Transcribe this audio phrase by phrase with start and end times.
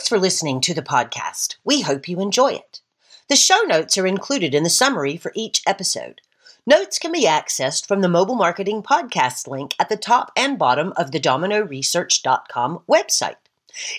[0.00, 1.56] Thanks for listening to the podcast.
[1.62, 2.80] We hope you enjoy it.
[3.28, 6.22] The show notes are included in the summary for each episode.
[6.66, 10.94] Notes can be accessed from the Mobile Marketing Podcast link at the top and bottom
[10.96, 13.34] of the dominoresearch.com website.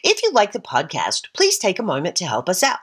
[0.04, 2.80] If you like the podcast, please take a moment to help us out.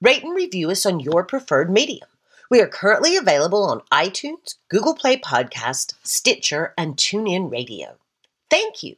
[0.00, 2.06] Rate and review us on your preferred medium.
[2.52, 7.96] We are currently available on iTunes, Google Play Podcast, Stitcher, and TuneIn Radio.
[8.48, 8.94] Thank you.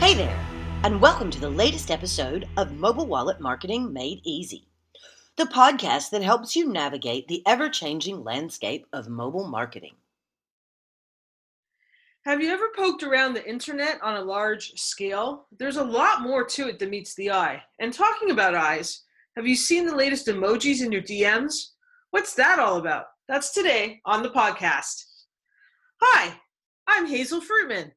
[0.00, 0.46] Hey there,
[0.84, 4.68] and welcome to the latest episode of Mobile Wallet Marketing Made Easy,
[5.36, 9.96] the podcast that helps you navigate the ever changing landscape of mobile marketing.
[12.24, 15.48] Have you ever poked around the internet on a large scale?
[15.58, 17.60] There's a lot more to it than meets the eye.
[17.80, 19.02] And talking about eyes,
[19.36, 21.70] have you seen the latest emojis in your DMs?
[22.12, 23.06] What's that all about?
[23.26, 25.02] That's today on the podcast.
[26.00, 26.34] Hi,
[26.86, 27.90] I'm Hazel Fruitman.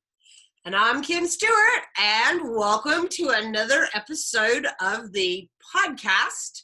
[0.64, 6.62] And I'm Kim Stewart, and welcome to another episode of the podcast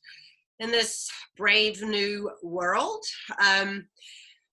[0.60, 3.04] in this brave new world.
[3.44, 3.88] Um,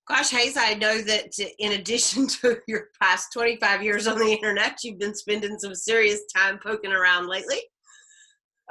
[0.09, 4.79] gosh, Hayes, I know that in addition to your past 25 years on the internet,
[4.83, 7.61] you've been spending some serious time poking around lately.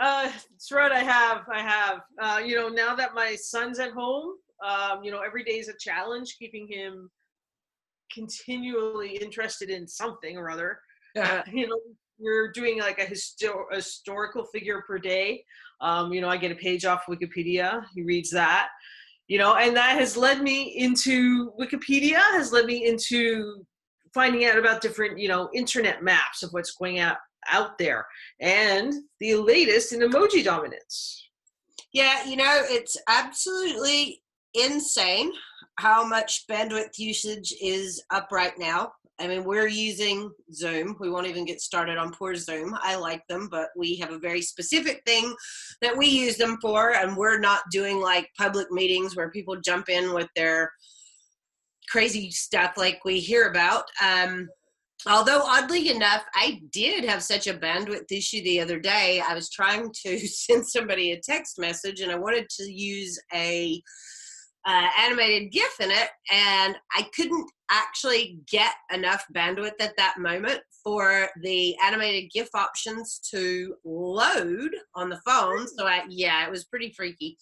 [0.02, 1.44] Uh, that's right, I have.
[1.54, 2.00] I have.
[2.20, 5.70] Uh, you know, now that my son's at home, um, you know, every day is
[5.70, 7.12] a challenge keeping him
[8.14, 10.80] continually interested in something or other.
[11.16, 11.80] Uh, you know,
[12.20, 15.44] we're doing like a histor- historical figure per day.
[15.82, 17.86] Um, you know, I get a page off Wikipedia.
[17.94, 18.70] He reads that.
[19.28, 22.18] You know, and that has led me into Wikipedia.
[22.18, 23.66] Has led me into
[24.14, 27.18] finding out about different, you know, internet maps of what's going out
[27.50, 28.06] out there,
[28.40, 31.30] and the latest in emoji dominance.
[31.94, 35.32] Yeah, you know, it's absolutely insane
[35.80, 38.92] how much bandwidth usage is up right now.
[39.20, 40.96] I mean, we're using Zoom.
[41.00, 42.76] We won't even get started on poor Zoom.
[42.82, 45.34] I like them, but we have a very specific thing
[45.82, 49.90] that we use them for, and we're not doing like public meetings where people jump
[49.90, 50.72] in with their
[51.90, 53.84] crazy stuff like we hear about.
[54.04, 54.50] Um,
[55.08, 59.50] although oddly enough i did have such a bandwidth issue the other day i was
[59.50, 63.82] trying to send somebody a text message and i wanted to use a
[64.66, 70.62] uh, animated GIF in it, and I couldn't actually get enough bandwidth at that moment
[70.84, 75.68] for the animated GIF options to load on the phone.
[75.68, 77.38] So I, yeah, it was pretty freaky.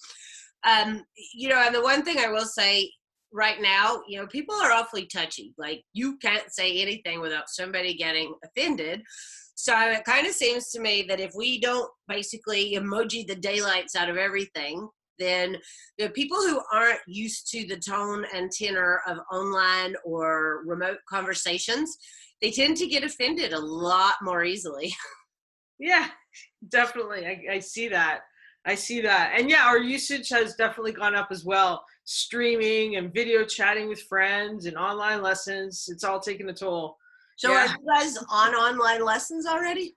[0.63, 2.91] Um, you know, and the one thing I will say
[3.31, 5.53] right now, you know, people are awfully touchy.
[5.57, 9.01] Like you can't say anything without somebody getting offended.
[9.55, 13.95] So it kind of seems to me that if we don't basically emoji the daylights
[13.95, 14.87] out of everything,
[15.21, 15.57] then
[15.97, 21.97] the people who aren't used to the tone and tenor of online or remote conversations,
[22.41, 24.93] they tend to get offended a lot more easily.
[25.83, 26.09] Yeah,
[26.69, 27.25] definitely.
[27.25, 28.19] I, I see that.
[28.65, 29.33] I see that.
[29.35, 31.83] And yeah, our usage has definitely gone up as well.
[32.05, 36.97] Streaming and video chatting with friends and online lessons, it's all taken a toll.
[37.37, 37.61] So yeah.
[37.61, 39.95] are you guys on online lessons already?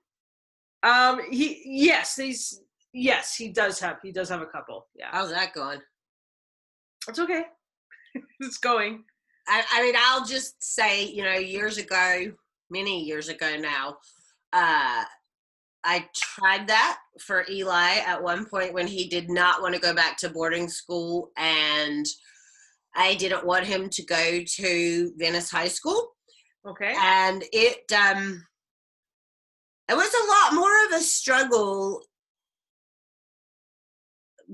[0.82, 2.62] Um he yes, these
[2.94, 3.98] Yes, he does have.
[4.02, 4.86] He does have a couple.
[4.94, 5.08] Yeah.
[5.10, 5.80] How's that going?
[7.08, 7.42] It's okay.
[8.40, 9.02] it's going.
[9.48, 12.32] I, I mean, I'll just say, you know, years ago,
[12.70, 13.98] many years ago now,
[14.52, 15.04] uh,
[15.86, 19.92] I tried that for Eli at one point when he did not want to go
[19.92, 22.06] back to boarding school, and
[22.94, 26.12] I didn't want him to go to Venice High School.
[26.66, 26.94] Okay.
[26.96, 28.46] And it um,
[29.90, 32.02] it was a lot more of a struggle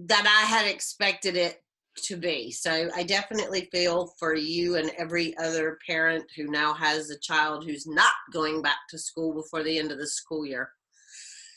[0.07, 1.63] that I had expected it
[2.05, 2.51] to be.
[2.51, 7.65] So I definitely feel for you and every other parent who now has a child
[7.65, 10.71] who's not going back to school before the end of the school year.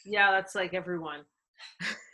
[0.05, 1.21] Yeah, that's like everyone.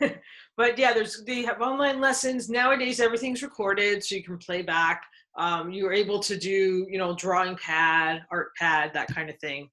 [0.56, 3.00] but yeah, there's they have online lessons nowadays.
[3.00, 5.02] Everything's recorded, so you can play back.
[5.36, 9.38] Um, you are able to do, you know, drawing pad, art pad, that kind of
[9.40, 9.68] thing,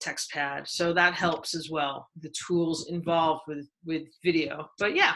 [0.00, 0.66] text pad.
[0.66, 2.08] So that helps as well.
[2.20, 4.68] The tools involved with with video.
[4.78, 5.14] But yeah,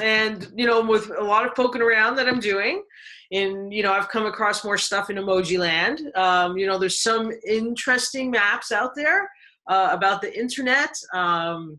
[0.00, 2.82] and you know with a lot of poking around that i'm doing.
[3.32, 6.00] And you know i've come across more stuff in emoji land.
[6.14, 9.28] Um, you know there's some interesting maps out there
[9.66, 11.78] uh, about the internet um,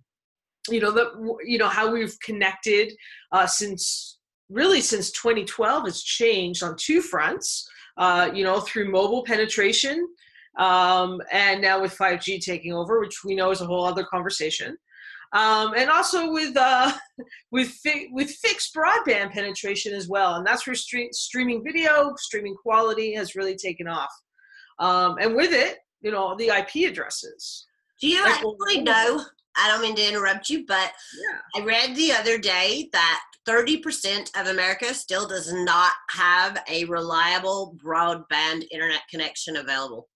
[0.70, 2.94] you know the you know how we've connected
[3.32, 4.18] uh, since
[4.50, 7.68] really since 2012 has changed on two fronts
[7.98, 10.08] uh, you know through mobile penetration
[10.58, 14.78] um, and now with 5g taking over which we know is a whole other conversation
[15.34, 16.92] um, and also with uh,
[17.52, 22.56] with fi- with fixed broadband penetration as well, and that's where stre- streaming video, streaming
[22.56, 24.12] quality has really taken off.
[24.80, 27.66] Um, and with it, you know, the IP addresses.
[28.00, 29.26] Do you Like, actually know?
[29.60, 31.62] I don't mean to interrupt you, but Yeah.
[31.62, 37.76] I read the other day that 30% of America still does not have a reliable
[37.84, 40.10] broadband internet connection available.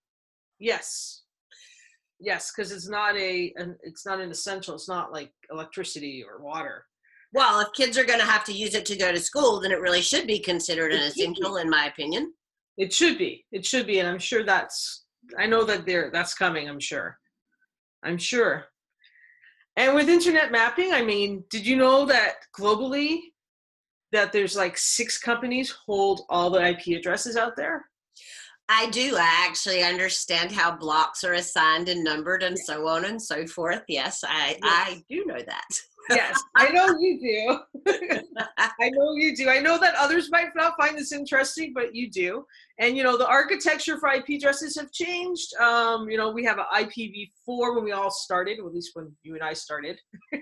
[0.60, 1.21] Yes.
[2.24, 4.76] Yes, because it's not a an, it's not an essential.
[4.76, 6.86] It's not like electricity or water.
[7.34, 9.72] Well, if kids are going to have to use it to go to school, then
[9.72, 11.22] it really should be considered an It should be.
[11.22, 12.34] essential, in my opinion.
[12.78, 13.46] It should be.
[13.52, 15.06] It should be, and I'm sure that's.
[15.38, 16.70] I know that there that's coming.
[16.70, 17.18] I'm sure.
[18.04, 18.66] I'm sure.
[19.78, 23.20] And with internet mapping, I mean, did you know that globally,
[24.12, 27.86] that there's like six companies hold all the IP addresses out there?
[28.74, 29.18] I do.
[29.18, 33.84] I actually understand how blocks are assigned and numbered and so on and so forth.
[33.90, 35.68] Yes, I, I do know that.
[36.10, 37.60] Yes, I know you do.
[38.58, 39.50] I know you do.
[39.50, 42.46] I know that others might not find this interesting, but you do.
[42.80, 45.54] And you know, the architecture for IP addresses have changed.
[45.56, 49.12] Um, you know, we have an IPv4 when we all started, or at least when
[49.24, 50.00] you and I started.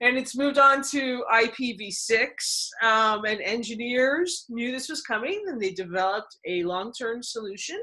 [0.00, 2.68] and it's moved on to IPv6.
[2.82, 7.78] Um, and engineers knew this was coming, and they developed a long-term solution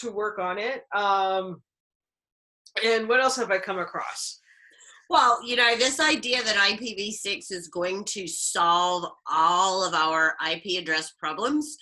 [0.00, 0.82] to work on it.
[0.94, 1.62] Um,
[2.84, 4.40] and what else have I come across?
[5.10, 10.80] Well, you know, this idea that IPv6 is going to solve all of our IP
[10.80, 11.76] address problems.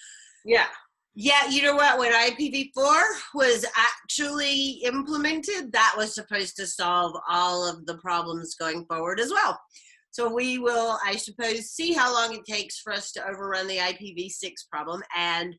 [0.45, 0.67] Yeah.
[1.15, 1.99] Yeah, you know what?
[1.99, 3.03] When IPv4
[3.35, 9.31] was actually implemented, that was supposed to solve all of the problems going forward as
[9.31, 9.61] well.
[10.11, 13.79] So we will, I suppose, see how long it takes for us to overrun the
[13.79, 15.03] IPv6 problem.
[15.17, 15.55] And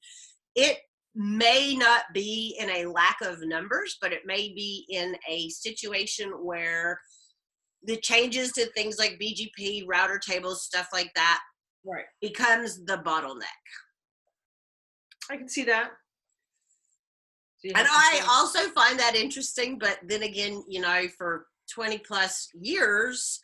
[0.56, 0.78] it
[1.16, 6.32] may not be in a lack of numbers, but it may be in a situation
[6.44, 7.00] where
[7.84, 11.42] the changes to things like BGP, router tables, stuff like that
[11.86, 12.06] Right.
[12.22, 13.44] becomes the bottleneck.
[15.30, 15.92] I can see that.
[17.60, 22.00] So And I say- also find that interesting, but then again, you know, for 20
[22.00, 23.42] plus years,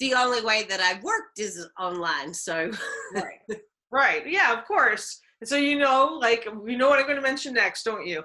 [0.00, 2.32] the only way that I've worked is online.
[2.32, 2.70] So,
[3.14, 3.40] right.
[3.90, 4.26] right.
[4.26, 5.20] Yeah, of course.
[5.40, 8.24] And so you know, like you know what I'm going to mention next, don't you?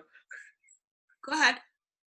[1.25, 1.55] go ahead.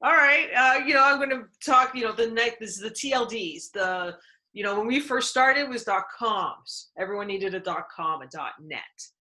[0.01, 0.50] All right.
[0.56, 1.95] Uh, you know, I'm going to talk.
[1.95, 3.71] You know, the next this is the TLDs.
[3.74, 4.18] The
[4.54, 6.92] you know when we first started it was dot coms.
[6.98, 9.23] Everyone needed a dot com, a dot net, dot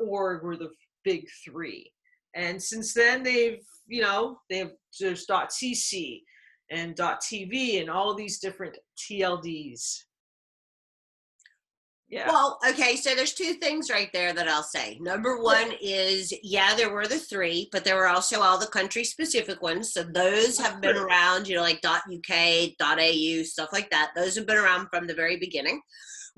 [0.00, 0.70] org were the
[1.04, 1.92] big three.
[2.34, 6.20] And since then, they've you know they've there's dot cc
[6.70, 10.02] and dot tv and all these different TLDs.
[12.10, 12.28] Yeah.
[12.28, 14.96] Well, okay, so there's two things right there that I'll say.
[14.98, 19.04] Number one is, yeah, there were the three, but there were also all the country
[19.04, 19.92] specific ones.
[19.92, 22.30] So those have been around, you know, like .uk,
[22.80, 24.12] .au, stuff like that.
[24.16, 25.82] Those have been around from the very beginning,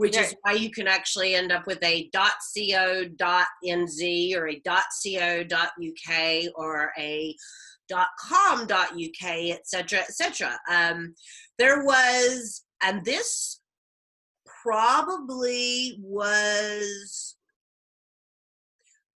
[0.00, 3.06] which is why you can actually end up with a .co.nz
[4.34, 7.36] or a .co.uk, or a
[8.18, 10.58] .com, .uk, et cetera, et cetera.
[10.70, 11.14] Um,
[11.58, 13.60] there was, and this
[14.62, 17.36] probably was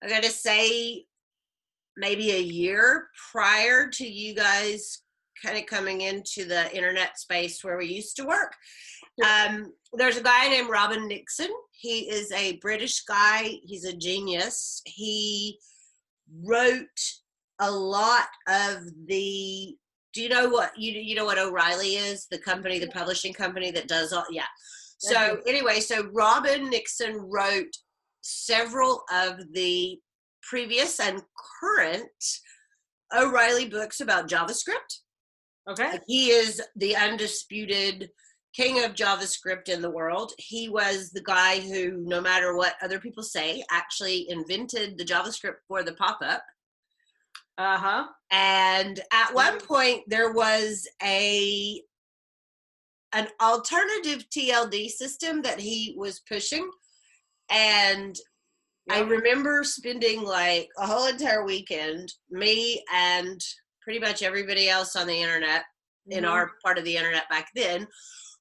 [0.02, 1.06] I gotta say
[1.96, 5.00] maybe a year prior to you guys
[5.42, 8.54] kind of coming into the internet space where we used to work.
[9.25, 11.50] Um, there's a guy named Robin Nixon.
[11.72, 13.58] He is a British guy.
[13.62, 14.82] He's a genius.
[14.84, 15.58] He
[16.44, 16.86] wrote
[17.60, 19.76] a lot of the.
[20.12, 22.26] Do you know what you you know what O'Reilly is?
[22.31, 24.24] The company, the publishing company that does all.
[24.31, 24.44] Yeah.
[24.98, 27.72] So anyway, so Robin Nixon wrote
[28.22, 29.98] several of the
[30.43, 31.22] previous and
[31.60, 32.08] current
[33.17, 35.00] O'Reilly books about JavaScript.
[35.69, 35.93] Okay.
[35.93, 38.11] Like, He is the undisputed
[38.55, 40.33] king of JavaScript in the world.
[40.39, 45.56] He was the guy who, no matter what other people say, actually invented the JavaScript
[45.67, 46.43] for the pop-up.
[47.59, 48.06] Uh huh.
[48.31, 51.81] And at one point, there was a
[53.13, 56.69] an alternative TLD system that he was pushing,
[57.49, 58.17] and
[58.91, 63.41] I remember spending like a whole entire weekend, me and
[63.84, 65.64] pretty much everybody else on the internet
[66.10, 66.31] in Mhm.
[66.31, 67.86] our part of the internet back then,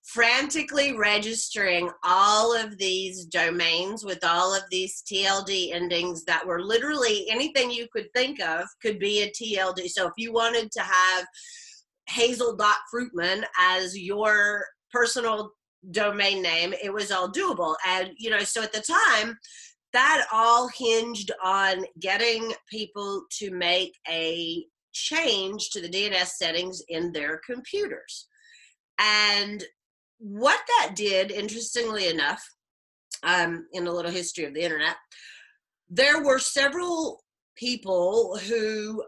[0.03, 7.29] frantically registering all of these domains with all of these TLD endings that were literally
[7.29, 9.87] anything you could think of could be a TLD.
[9.87, 11.25] So if you wanted to have
[12.09, 15.51] hazel.fruitman as your personal
[15.91, 17.75] domain name, it was all doable.
[17.85, 19.37] And, you know, so at the time,
[19.93, 27.11] that all hinged on getting people to make a change to the DNS settings in
[27.11, 28.27] their computers.
[28.99, 29.63] And
[30.19, 32.43] what that did, interestingly enough,
[33.23, 34.95] um, in a little history of the internet,
[35.89, 37.23] there were several
[37.55, 39.03] people who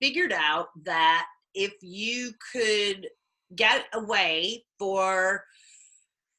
[0.00, 3.08] figured out that if you could
[3.56, 5.44] get away for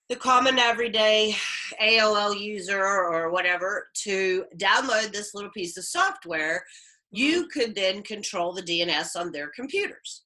[0.10, 1.36] the common everyday
[1.82, 6.63] AOL user or whatever to download this little piece of software,
[7.12, 7.60] you mm-hmm.
[7.60, 10.24] could then control the DNS on their computers.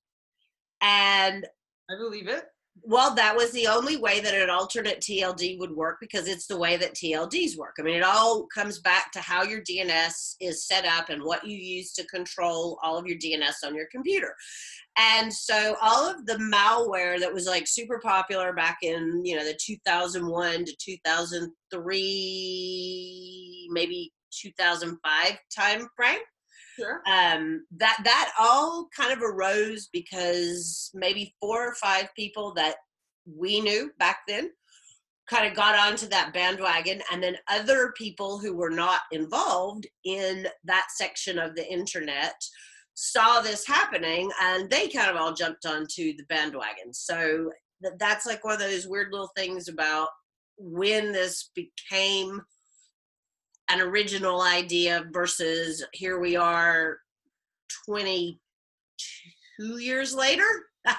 [0.82, 1.46] And
[1.90, 2.44] I believe it.
[2.82, 6.58] well, that was the only way that an alternate TLD would work because it's the
[6.58, 7.75] way that TLDs work.
[7.80, 11.48] I mean, it all comes back to how your DNS is set up and what
[11.48, 14.36] you use to control all of your DNS on your computer.
[14.98, 19.46] And so all of the malware that was like super popular back in, you know,
[19.46, 26.20] the 2001 to 2003, maybe 2005 time frame
[26.80, 27.01] Sure.
[27.08, 32.75] um, that that all kind of arose because maybe four or five people that
[33.25, 34.50] we knew back then
[35.30, 40.48] kind of got onto that bandwagon and then other people who were not involved in
[40.65, 42.36] that section of the internet
[42.96, 47.50] saw this happening and they kind of all jumped onto the bandwagon so
[47.82, 50.10] th- that's like one of those weird little things about
[50.58, 52.42] when this became
[53.70, 56.98] an original idea versus here we are
[57.86, 58.38] 22
[59.79, 60.46] years later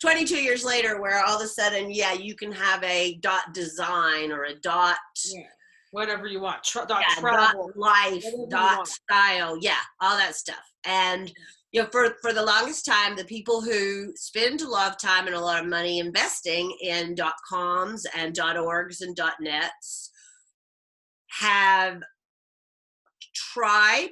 [0.00, 4.32] 22 years later where all of a sudden yeah you can have a dot design
[4.32, 4.96] or a dot
[5.32, 5.42] Yeah.
[5.90, 6.62] Whatever you want.
[6.64, 7.68] Tra- dot yeah, travel.
[7.68, 11.32] dot life dot style yeah all that stuff and
[11.72, 15.26] you know for for the longest time the people who spend a lot of time
[15.26, 20.10] and a lot of money investing in dot coms and dot orgs and dot nets
[21.38, 22.02] have
[23.34, 24.10] tried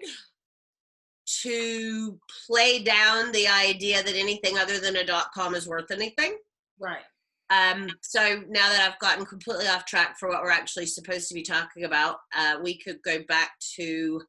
[1.42, 6.36] to play down the idea that anything other than a dot com is worth anything
[6.78, 7.02] Right.
[7.50, 11.34] um, so now that I've gotten completely off track for what we're actually supposed to
[11.34, 14.20] be talking about, uh, we could go back to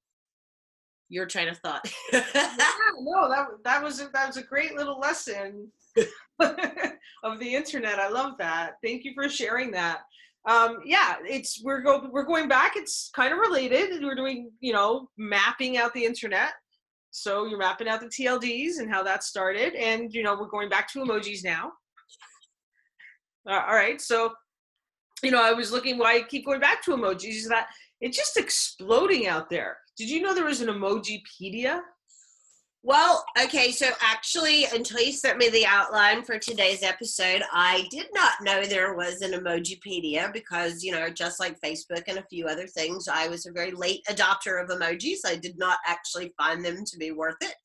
[1.09, 1.87] your train of thought.
[2.11, 2.23] yeah,
[2.99, 5.71] no, that that was a, that was a great little lesson
[7.23, 7.99] of the internet.
[7.99, 8.73] I love that.
[8.83, 10.01] Thank you for sharing that.
[10.47, 12.73] Um, yeah, it's we're go we're going back.
[12.75, 14.01] It's kind of related.
[14.01, 16.53] We're doing you know mapping out the internet.
[17.11, 20.69] So you're mapping out the TLDs and how that started, and you know we're going
[20.69, 21.73] back to emojis now.
[23.49, 24.33] Uh, all right, so
[25.21, 27.67] you know I was looking why I keep going back to emojis is that
[27.99, 29.77] it's just exploding out there.
[29.97, 31.81] Did you know there was an Emojipedia?
[32.87, 38.07] Well, okay, so actually, until you sent me the outline for today's episode, I did
[38.13, 42.47] not know there was an Emojipedia because, you know, just like Facebook and a few
[42.47, 45.17] other things, I was a very late adopter of emojis.
[45.25, 47.55] I did not actually find them to be worth it.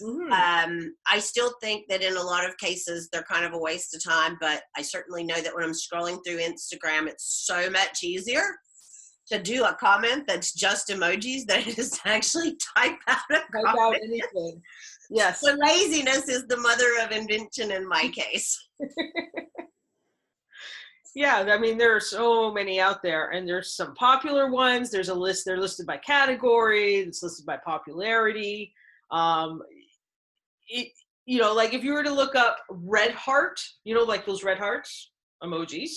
[0.00, 0.32] Mhm.
[0.32, 3.94] um, I still think that in a lot of cases they're kind of a waste
[3.94, 8.02] of time, but I certainly know that when I'm scrolling through Instagram, it's so much
[8.02, 8.42] easier
[9.28, 13.34] to do a comment that's just emojis than it is to actually type out a
[13.34, 13.78] Type comment.
[13.80, 14.62] out anything.
[15.14, 15.42] Yes.
[15.42, 18.58] So laziness is the mother of invention in my case.
[21.14, 24.90] Yeah, I mean there are so many out there, and there's some popular ones.
[24.90, 25.44] There's a list.
[25.44, 26.96] They're listed by category.
[26.96, 28.72] It's listed by popularity.
[29.10, 29.62] Um,
[30.68, 30.88] it,
[31.26, 34.42] you know, like if you were to look up red heart, you know, like those
[34.42, 35.10] red hearts
[35.42, 35.90] emojis.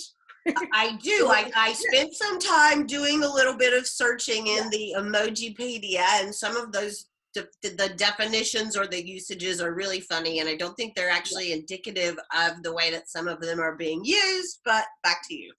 [0.72, 1.28] I do.
[1.30, 6.34] I, I spent some time doing a little bit of searching in the Emojipedia, and
[6.34, 10.74] some of those de- the definitions or the usages are really funny, and I don't
[10.74, 14.60] think they're actually indicative of the way that some of them are being used.
[14.64, 15.52] But back to you.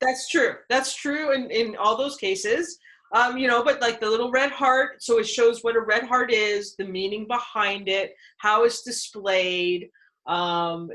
[0.00, 0.54] That's true.
[0.68, 2.78] That's true in, in all those cases.
[3.14, 6.04] Um, you know, but like the little red heart, so it shows what a red
[6.04, 9.90] heart is, the meaning behind it, how it's displayed.
[10.26, 10.90] Um,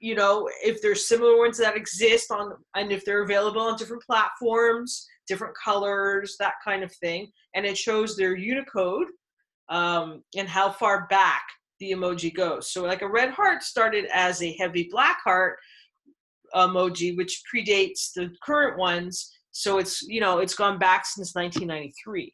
[0.00, 4.02] you know, if there's similar ones that exist on, and if they're available on different
[4.02, 9.08] platforms, different colors, that kind of thing, and it shows their Unicode
[9.68, 11.42] um, and how far back
[11.80, 12.70] the emoji goes.
[12.72, 15.58] So, like a red heart started as a heavy black heart
[16.54, 19.32] emoji, which predates the current ones.
[19.50, 22.32] So it's you know it's gone back since 1993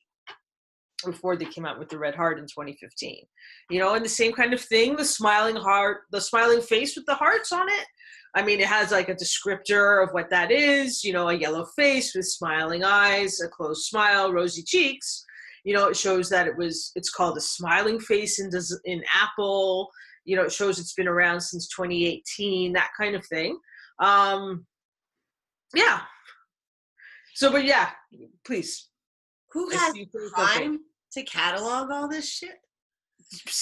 [1.04, 3.25] before they came out with the red heart in 2015.
[3.71, 7.06] You know, and the same kind of thing, the smiling heart, the smiling face with
[7.06, 7.87] the hearts on it.
[8.35, 11.04] I mean, it has like a descriptor of what that is.
[11.04, 15.25] You know, a yellow face with smiling eyes, a closed smile, rosy cheeks.
[15.64, 16.92] You know, it shows that it was.
[16.94, 18.50] It's called a smiling face in
[18.85, 19.90] in Apple.
[20.25, 22.73] You know, it shows it's been around since 2018.
[22.73, 23.59] That kind of thing.
[23.99, 24.66] Um,
[25.75, 26.00] yeah.
[27.35, 27.90] So, but yeah,
[28.47, 28.88] please.
[29.52, 30.06] Who has you
[31.14, 31.37] think of it.
[31.37, 32.59] time to catalog all this shit?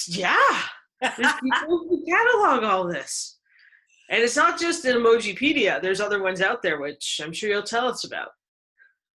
[0.08, 0.62] Yeah.
[1.00, 3.38] There's people who catalog all this.
[4.10, 5.80] And it's not just an Emojipedia.
[5.80, 8.30] There's other ones out there, which I'm sure you'll tell us about.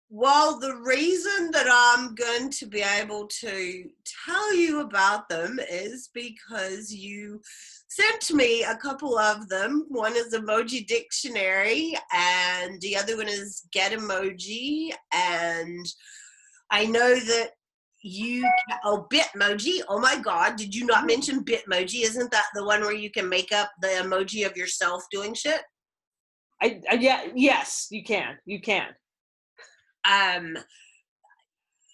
[0.10, 3.90] well, the reason that I'm going to be able to
[4.26, 7.42] tell you about them is because you
[7.88, 9.88] sent me a couple of them.
[9.90, 14.92] One is Emoji Dictionary, and the other one is Get Emoji.
[15.12, 15.86] And
[16.70, 17.52] I know that
[18.04, 18.48] you
[18.84, 19.82] oh Bitmoji.
[19.88, 20.58] Oh my God!
[20.58, 22.04] Did you not mention Bitmoji?
[22.04, 25.62] Isn't that the one where you can make up the emoji of yourself doing shit?
[26.62, 28.90] I, I yeah yes you can you can.
[30.06, 30.58] Um,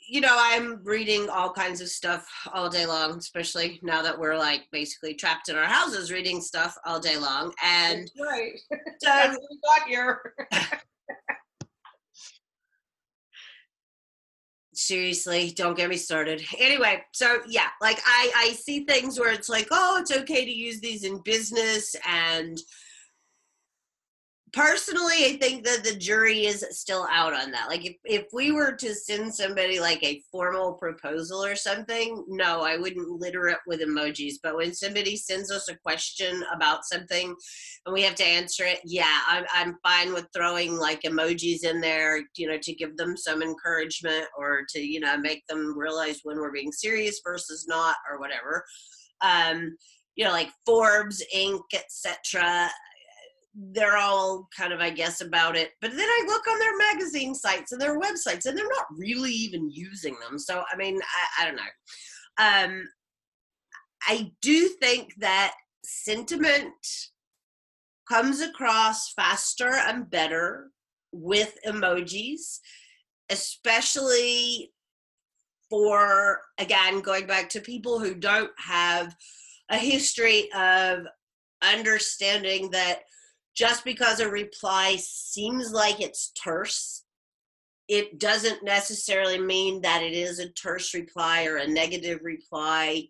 [0.10, 4.38] you know, I'm reading all kinds of stuff all day long, especially now that we're
[4.38, 7.54] like basically trapped in our houses reading stuff all day long.
[7.64, 8.60] And right.
[9.02, 10.34] So That's we got here.
[14.80, 16.44] seriously don't get me started.
[16.58, 20.52] Anyway so yeah like i i see things where it's like oh it's okay to
[20.52, 22.60] use these in business and
[24.54, 27.68] personally i think that the jury is still out on that.
[27.68, 32.62] Like if, if we were to send somebody like a formal proposal or something no
[32.62, 34.36] i wouldn't litter it with emojis.
[34.42, 37.36] But when somebody sends us a question about something
[37.86, 41.82] and we have to answer it yeah i'm, I'm fine with throwing like emojis in
[41.82, 46.20] there you know to give them some encouragement or to you know make them realize
[46.24, 48.64] when we're being serious versus not or whatever.
[49.22, 49.76] Um
[50.16, 52.70] you know like forbes inc etc
[53.56, 55.72] they're all kind of, I guess, about it.
[55.82, 59.32] But then I look on their magazine sites and their websites, and they're not really
[59.32, 60.38] even using them.
[60.38, 61.64] So, I mean, I, I don't know.
[62.38, 62.88] Um,
[64.08, 65.54] I do think that
[65.84, 66.74] sentiment
[68.08, 70.72] comes across faster and better
[71.12, 72.60] with emojis,
[73.30, 74.72] especially
[75.70, 79.16] for, again, going back to people who don't have
[79.70, 81.06] a history of
[81.62, 83.00] understanding that
[83.60, 87.04] just because a reply seems like it's terse,
[87.90, 93.04] it doesn't necessarily mean that it is a terse reply or a negative reply.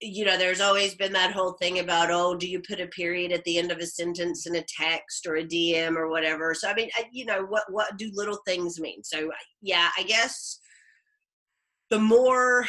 [0.00, 3.30] You know, there's always been that whole thing about, oh, do you put a period
[3.30, 6.52] at the end of a sentence in a text or a DM or whatever?
[6.52, 9.04] So, I mean, you know, what what do little things mean?
[9.04, 9.30] So,
[9.62, 10.58] yeah, I guess
[11.90, 12.66] the more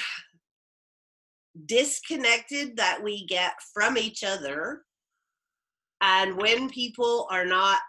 [1.65, 4.84] disconnected that we get from each other
[6.01, 7.79] and when people are not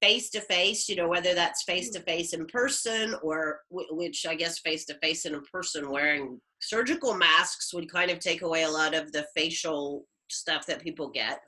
[0.00, 4.34] face to face, you know, whether that's face to face in person or which I
[4.34, 8.62] guess face to face in a person wearing surgical masks would kind of take away
[8.62, 11.40] a lot of the facial stuff that people get.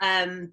[0.00, 0.22] Yeah.
[0.22, 0.52] Um,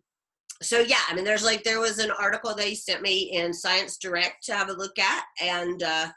[0.61, 3.97] so yeah, I mean, there's like there was an article they sent me in Science
[3.97, 6.07] Direct to have a look at, and uh,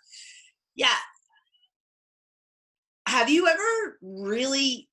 [0.74, 0.88] yeah,
[3.08, 4.88] have you ever really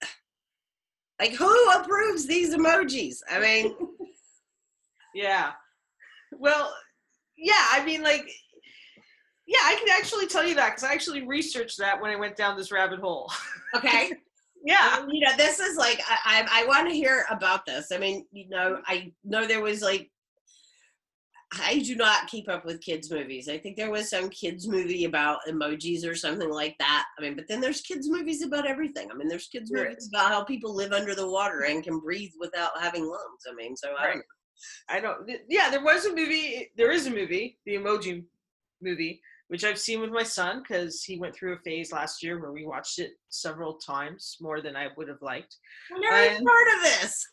[1.19, 3.17] like who approves these emojis?
[3.29, 3.75] I mean,
[5.15, 5.51] yeah.
[6.31, 6.73] Well,
[7.37, 8.27] yeah, I mean like
[9.45, 12.37] yeah, I can actually tell you that because I actually researched that when I went
[12.37, 13.31] down this rabbit hole.
[13.75, 14.11] Okay.
[14.63, 15.03] yeah.
[15.09, 17.91] You know, this is like I I, I want to hear about this.
[17.91, 20.11] I mean, you know, I know there was like
[21.61, 23.49] I do not keep up with kids movies.
[23.49, 27.05] I think there was some kids movie about emojis or something like that.
[27.17, 29.09] I mean, but then there's kids movies about everything.
[29.11, 32.31] I mean, there's kids movies about how people live under the water and can breathe
[32.39, 33.43] without having lungs.
[33.49, 33.99] I mean, so right.
[33.99, 34.25] I don't.
[34.89, 35.39] I don't.
[35.49, 36.71] Yeah, there was a movie.
[36.77, 38.23] There is a movie, the Emoji
[38.81, 42.39] movie, which I've seen with my son because he went through a phase last year
[42.39, 45.57] where we watched it several times more than I would have liked.
[45.93, 47.27] I never and, heard of this.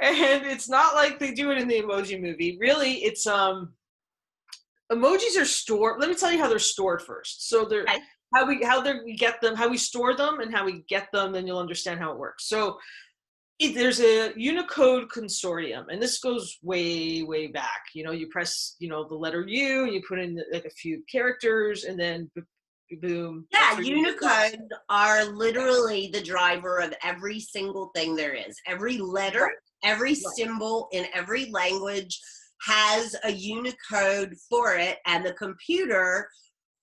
[0.00, 2.56] and it's not like they do it in the emoji movie.
[2.60, 3.72] Really, it's um
[4.90, 6.00] emojis are stored.
[6.00, 7.48] Let me tell you how they're stored first.
[7.48, 8.00] So they're okay.
[8.34, 11.08] how we how they we get them, how we store them, and how we get
[11.12, 11.32] them.
[11.32, 12.48] Then you'll understand how it works.
[12.48, 12.78] So
[13.58, 17.82] it, there's a Unicode consortium, and this goes way way back.
[17.94, 21.02] You know, you press you know the letter U, you put in like a few
[21.10, 22.30] characters, and then
[23.00, 23.46] boom.
[23.52, 28.56] Yeah, Unicode are literally the driver of every single thing there is.
[28.66, 29.52] Every letter, right.
[29.84, 30.34] every right.
[30.36, 32.18] symbol in every language
[32.62, 36.28] has a Unicode for it, and the computer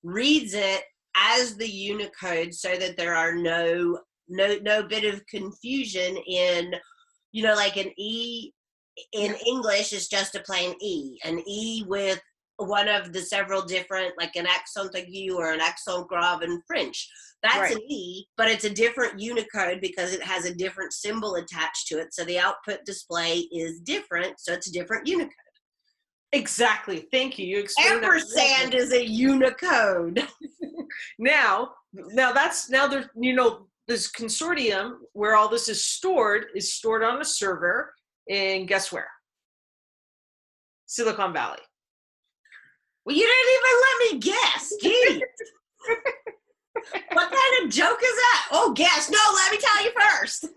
[0.03, 0.83] reads it
[1.15, 6.73] as the Unicode so that there are no no no bit of confusion in
[7.31, 8.51] you know like an E
[9.11, 11.17] in English is just a plain E.
[11.23, 12.19] An E with
[12.57, 17.09] one of the several different, like an accent aigu or an accent grave in French.
[17.43, 17.75] That's right.
[17.75, 21.99] an E, but it's a different Unicode because it has a different symbol attached to
[21.99, 22.13] it.
[22.13, 25.31] So the output display is different, so it's a different Unicode.
[26.31, 27.07] Exactly.
[27.11, 27.45] Thank you.
[27.45, 30.27] You explained Ampersand is a Unicode.
[31.19, 36.73] now, now that's now there's you know this consortium where all this is stored is
[36.73, 37.93] stored on a server
[38.27, 39.09] in guess where?
[40.87, 41.59] Silicon Valley.
[43.05, 44.73] Well, you didn't even let me guess.
[44.81, 45.23] Gee.
[47.13, 48.47] what kind of joke is that?
[48.51, 49.09] Oh, guess.
[49.09, 50.47] No, let me tell you first.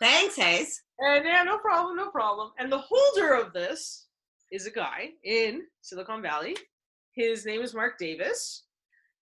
[0.00, 0.82] Thanks, Hayes.
[1.00, 2.52] And yeah, no problem, no problem.
[2.58, 4.06] And the holder of this
[4.52, 6.56] is a guy in Silicon Valley.
[7.14, 8.64] His name is Mark Davis.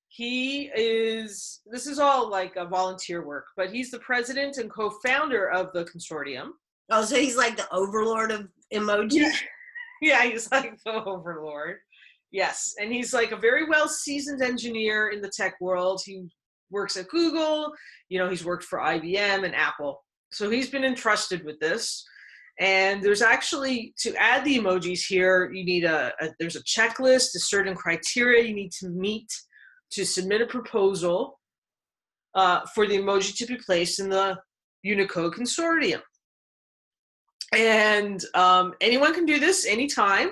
[0.09, 4.91] He is, this is all like a volunteer work, but he's the president and co
[5.05, 6.51] founder of the consortium.
[6.91, 9.13] Oh, so he's like the overlord of emojis?
[9.13, 9.33] yeah,
[10.23, 11.77] he's like the overlord.
[12.33, 16.03] Yes, and he's like a very well seasoned engineer in the tech world.
[16.05, 16.27] He
[16.71, 17.73] works at Google,
[18.09, 20.03] you know, he's worked for IBM and Apple.
[20.33, 22.05] So he's been entrusted with this.
[22.59, 27.35] And there's actually to add the emojis here, you need a, a there's a checklist,
[27.35, 29.29] a certain criteria you need to meet
[29.93, 31.39] to submit a proposal
[32.35, 34.37] uh, for the emoji to be placed in the
[34.83, 36.01] Unicode consortium.
[37.57, 40.31] And um, anyone can do this anytime.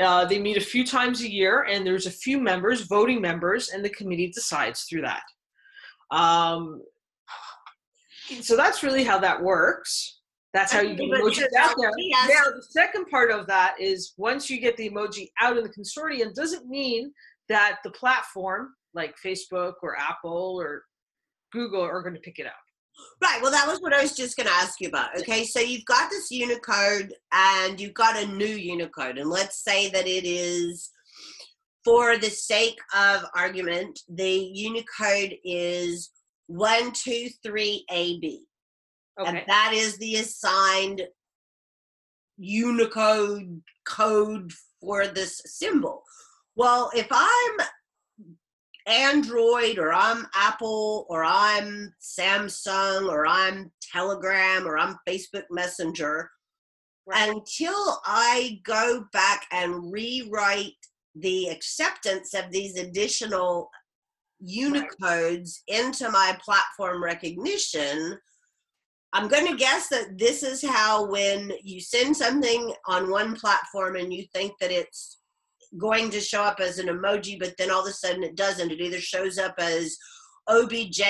[0.00, 3.70] Uh, they meet a few times a year, and there's a few members, voting members,
[3.70, 5.22] and the committee decides through that.
[6.10, 6.82] Um,
[8.40, 10.20] so that's really how that works.
[10.54, 11.90] That's how you get emojis out there.
[12.28, 15.68] Now, the second part of that is once you get the emoji out in the
[15.68, 17.12] consortium, doesn't mean
[17.48, 20.84] that the platform like Facebook or Apple or
[21.52, 22.54] Google are going to pick it up.
[23.20, 23.40] Right.
[23.42, 25.18] Well, that was what I was just going to ask you about.
[25.18, 25.44] Okay.
[25.44, 29.18] So you've got this Unicode and you've got a new Unicode.
[29.18, 30.90] And let's say that it is,
[31.84, 36.10] for the sake of argument, the Unicode is
[36.50, 38.40] 123AB.
[39.20, 39.28] Okay.
[39.28, 41.02] And that is the assigned
[42.36, 46.04] Unicode code for this symbol.
[46.54, 47.66] Well, if I'm
[48.88, 56.30] Android or I'm Apple or I'm Samsung or I'm Telegram or I'm Facebook Messenger
[57.06, 57.28] right.
[57.28, 60.72] until I go back and rewrite
[61.14, 63.68] the acceptance of these additional
[64.42, 65.80] Unicodes right.
[65.80, 68.16] into my platform recognition.
[69.12, 73.96] I'm going to guess that this is how when you send something on one platform
[73.96, 75.17] and you think that it's
[75.76, 78.70] going to show up as an emoji, but then all of a sudden it doesn't.
[78.70, 79.96] It either shows up as
[80.48, 81.00] OBJ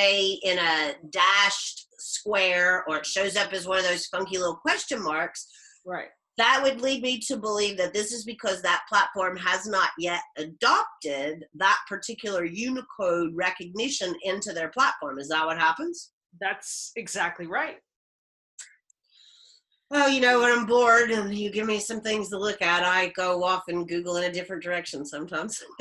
[0.43, 5.03] in a dashed square or it shows up as one of those funky little question
[5.03, 5.47] marks.
[5.87, 6.09] Right.
[6.39, 10.21] That would lead me to believe that this is because that platform has not yet
[10.37, 15.19] adopted that particular Unicode recognition into their platform.
[15.19, 16.13] Is that what happens?
[16.41, 17.79] That's exactly right
[19.91, 22.85] well, you know, when I'm bored and you give me some things to look at,
[22.85, 25.63] I go off and Google in a different direction sometimes.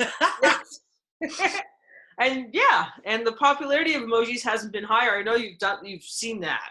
[2.18, 5.18] and yeah, and the popularity of emojis hasn't been higher.
[5.18, 6.70] I know you've done, you've seen that.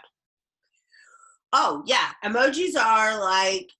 [1.52, 3.70] Oh yeah, emojis are like,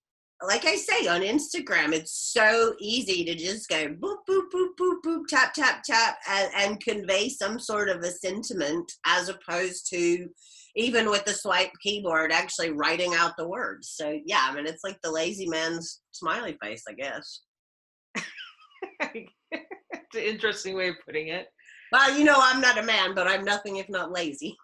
[0.40, 4.98] like I say on Instagram, it's so easy to just go boop boop boop boop
[5.04, 10.28] boop tap tap tap and, and convey some sort of a sentiment as opposed to
[10.76, 13.92] even with the swipe keyboard, actually writing out the words.
[13.94, 17.40] So yeah, I mean, it's like the lazy man's smiley face, I guess.
[19.00, 21.46] it's an interesting way of putting it.
[21.92, 24.56] Well, you know, I'm not a man, but I'm nothing if not lazy.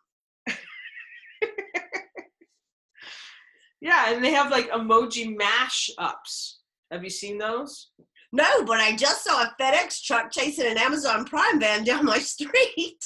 [3.80, 6.60] yeah, and they have like emoji mash ups.
[6.90, 7.90] Have you seen those?
[8.32, 12.18] No, but I just saw a FedEx truck chasing an Amazon Prime van down my
[12.20, 12.98] street.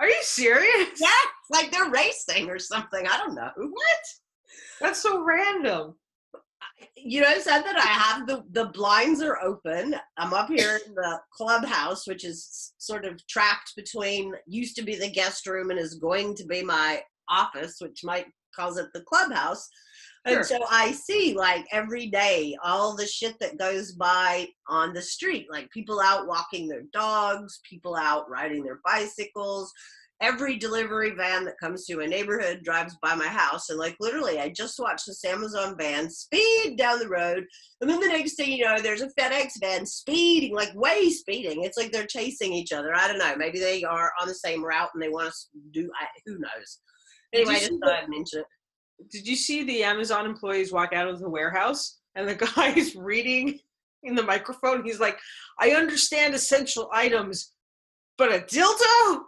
[0.00, 1.00] Are you serious?
[1.00, 1.08] Yeah,
[1.50, 3.06] like they're racing or something.
[3.06, 3.50] I don't know.
[3.56, 3.98] What?
[4.80, 5.94] That's so random.
[6.96, 9.94] You know, said that I have the the blinds are open.
[10.16, 14.96] I'm up here in the clubhouse, which is sort of trapped between used to be
[14.96, 19.02] the guest room and is going to be my office, which might calls it the
[19.02, 19.68] clubhouse.
[20.26, 20.38] Sure.
[20.38, 25.02] And so I see like every day all the shit that goes by on the
[25.02, 29.70] street, like people out walking their dogs, people out riding their bicycles.
[30.22, 33.68] Every delivery van that comes to a neighborhood drives by my house.
[33.68, 37.44] And like literally, I just watched this Amazon van speed down the road.
[37.82, 41.64] And then the next thing you know, there's a FedEx van speeding, like way speeding.
[41.64, 42.94] It's like they're chasing each other.
[42.94, 43.34] I don't know.
[43.36, 46.78] Maybe they are on the same route and they want to do, I, who knows.
[47.34, 48.46] Anyway, I just thought I'd mention it
[49.10, 53.58] did you see the Amazon employees walk out of the warehouse and the guy's reading
[54.02, 54.84] in the microphone?
[54.84, 55.18] He's like,
[55.60, 57.52] I understand essential items,
[58.18, 59.20] but a dildo?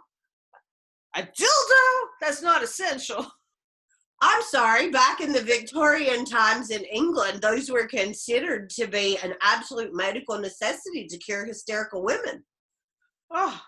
[1.15, 2.07] A dildo?
[2.21, 3.25] That's not essential.
[4.21, 9.35] I'm sorry, back in the Victorian times in England, those were considered to be an
[9.43, 12.43] absolute medical necessity to cure hysterical women.
[13.31, 13.61] Oh,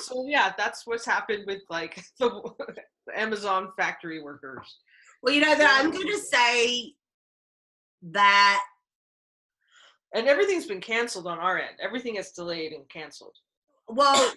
[0.00, 2.40] so yeah, that's what's happened with like the
[3.14, 4.78] Amazon factory workers.
[5.26, 6.94] Well, you know that I'm going to say
[8.12, 8.62] that
[10.14, 11.78] And everything's been canceled on our end.
[11.82, 13.34] Everything is delayed and canceled.
[13.88, 14.32] Well,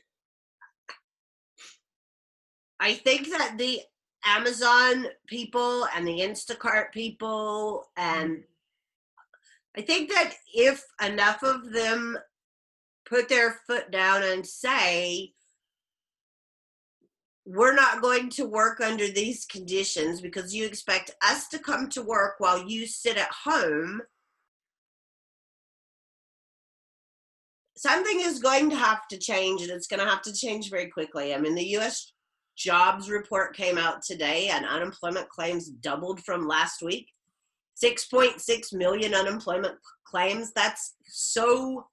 [2.80, 3.82] I think that the
[4.26, 8.44] Amazon people and the Instacart people, and
[9.78, 12.18] I think that if enough of them
[13.06, 15.34] put their foot down and say,
[17.52, 22.04] we're not going to work under these conditions because you expect us to come to
[22.04, 24.02] work while you sit at home.
[27.76, 30.92] Something is going to have to change, and it's going to have to change very
[30.92, 31.34] quickly.
[31.34, 32.14] I mean, the US
[32.56, 37.08] jobs report came out today, and unemployment claims doubled from last week.
[37.84, 40.52] 6.6 million unemployment claims.
[40.54, 41.88] That's so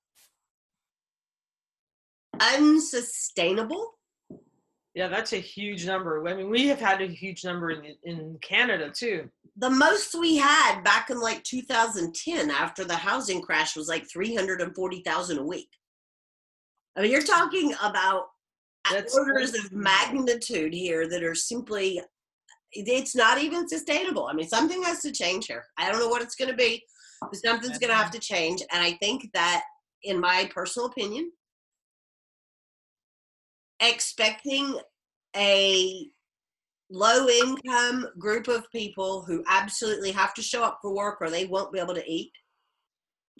[2.40, 3.95] unsustainable.
[4.96, 6.26] Yeah, that's a huge number.
[6.26, 9.28] I mean, we have had a huge number in in Canada too.
[9.58, 15.38] The most we had back in like 2010 after the housing crash was like 340,000
[15.38, 15.68] a week.
[16.96, 18.28] I mean, you're talking about
[18.90, 22.00] that's orders of magnitude here that are simply
[22.72, 24.28] it's not even sustainable.
[24.28, 25.64] I mean, something has to change here.
[25.76, 26.82] I don't know what it's going to be,
[27.20, 28.62] but something's going to have to change.
[28.72, 29.62] And I think that,
[30.04, 31.32] in my personal opinion,
[33.80, 34.78] expecting
[35.36, 36.08] a
[36.90, 41.46] low income group of people who absolutely have to show up for work or they
[41.46, 42.30] won't be able to eat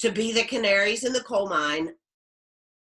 [0.00, 1.90] to be the canaries in the coal mine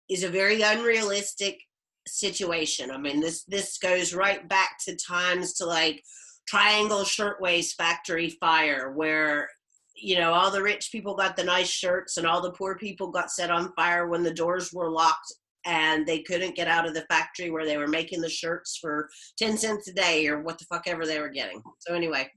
[0.08, 1.58] is a very unrealistic
[2.06, 2.90] situation.
[2.90, 6.02] I mean, this this goes right back to times to like
[6.46, 9.48] Triangle Shirtwaist Factory fire, where
[9.94, 13.10] you know all the rich people got the nice shirts and all the poor people
[13.10, 15.32] got set on fire when the doors were locked
[15.66, 19.08] and they couldn't get out of the factory where they were making the shirts for
[19.38, 21.62] 10 cents a day or what the fuck ever they were getting.
[21.80, 22.28] So anyway,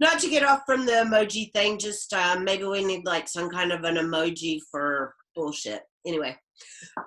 [0.00, 3.50] not to get off from the emoji thing, just uh, maybe we need like some
[3.50, 5.82] kind of an emoji for bullshit.
[6.06, 6.36] Anyway,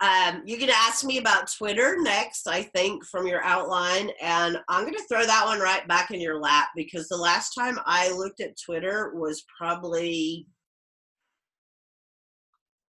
[0.02, 4.10] um, you can ask me about Twitter next, I think, from your outline.
[4.21, 7.54] And I'm going to throw that one right back in your lap because the last
[7.54, 10.45] time I looked at Twitter was probably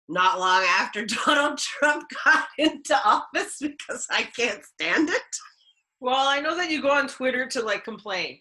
[0.09, 5.23] not long after Donald Trump got into office because I can't stand it.
[6.01, 8.39] Well, I know that you go on Twitter to like complain.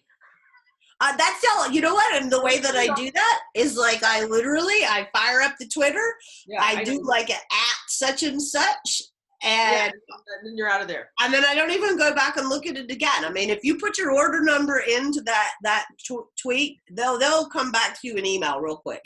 [1.00, 1.70] Uh, that's all.
[1.70, 2.20] You know what?
[2.20, 5.68] And the way that I do that is like I literally I fire up the
[5.68, 6.14] Twitter.
[6.46, 7.00] Yeah, I, I do know.
[7.02, 9.02] like an at such and such,
[9.42, 11.10] and yeah, then you're out of there.
[11.20, 13.24] And then I don't even go back and look at it again.
[13.24, 17.48] I mean, if you put your order number into that that t- tweet, they'll they'll
[17.48, 19.02] come back to you an email real quick.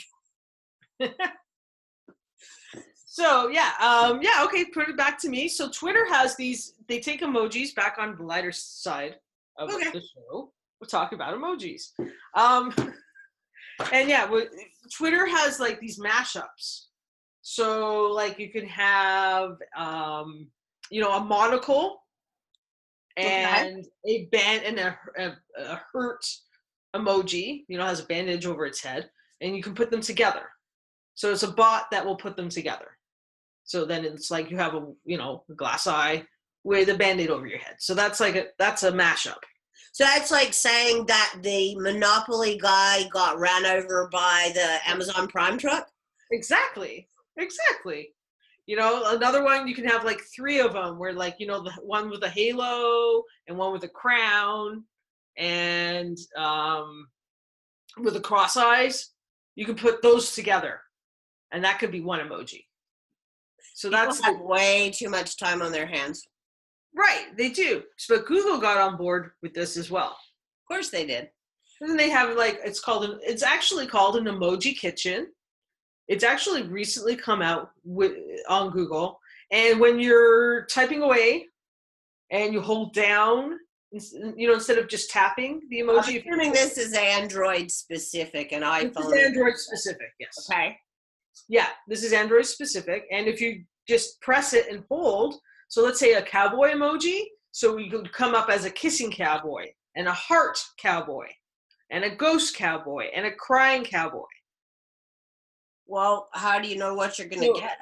[3.07, 4.65] so yeah, um, yeah, okay.
[4.67, 5.49] Put it back to me.
[5.49, 6.75] So Twitter has these.
[6.89, 9.17] They take emojis back on the lighter side
[9.59, 9.91] of okay.
[9.91, 10.53] the show
[10.83, 11.91] we'll talk about emojis.
[12.35, 12.75] Um,
[13.93, 14.29] and yeah,
[14.93, 16.87] Twitter has like these mashups.
[17.43, 20.49] So like you can have um,
[20.91, 22.03] you know a monocle
[23.17, 23.89] and okay.
[24.07, 26.25] a band and a, a, a hurt
[26.95, 27.65] emoji.
[27.69, 29.09] You know has a bandage over its head,
[29.41, 30.43] and you can put them together.
[31.23, 32.99] So it's a bot that will put them together.
[33.63, 36.25] So then it's like you have a you know a glass eye
[36.65, 37.77] with a band-aid over your head.
[37.79, 39.39] So that's like a that's a mashup.
[39.93, 45.59] So that's like saying that the Monopoly guy got ran over by the Amazon Prime
[45.59, 45.87] truck?
[46.33, 47.07] Exactly.
[47.39, 48.09] Exactly.
[48.67, 51.63] You know, another one you can have like three of them where like, you know,
[51.63, 54.83] the one with a halo and one with a crown
[55.37, 57.07] and um
[57.97, 59.11] with the cross eyes.
[59.55, 60.81] You can put those together.
[61.53, 62.65] And that could be one emoji.
[63.75, 66.27] So People that's have way too much time on their hands.
[66.95, 67.83] Right, they do.
[68.09, 70.11] But Google got on board with this as well.
[70.11, 71.31] Of course they did.
[71.81, 75.29] And they have like it's called an, it's actually called an emoji kitchen.
[76.09, 78.13] It's actually recently come out with
[78.49, 79.19] on Google.
[79.51, 81.47] And when you're typing away
[82.31, 83.59] and you hold down
[83.93, 86.23] you know, instead of just tapping the emoji.
[86.23, 88.95] I'm assuming this is Android specific and iPhone.
[88.95, 90.49] This is Android specific, yes.
[90.51, 90.79] Okay.
[91.49, 93.07] Yeah, this is Android specific.
[93.11, 95.37] And if you just press it and hold,
[95.69, 97.23] so let's say a cowboy emoji.
[97.53, 101.27] So we could come up as a kissing cowboy and a heart cowboy
[101.91, 104.25] and a ghost cowboy and a crying cowboy.
[105.87, 107.77] Well, how do you know what you're going to get?